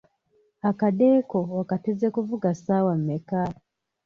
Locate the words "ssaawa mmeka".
2.57-3.41